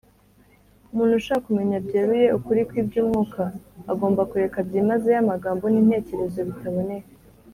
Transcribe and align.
umuntu 0.91 1.13
ushaka 1.21 1.45
kumenya 1.47 1.77
byeruye 1.85 2.27
ukuri 2.37 2.61
kw’iby’umwuka 2.69 3.43
agomba 3.91 4.21
kureka 4.31 4.57
byimazeyo 4.67 5.19
amagambo 5.23 5.63
n’intekerezo 5.69 6.39
bitaboneye 6.49 7.05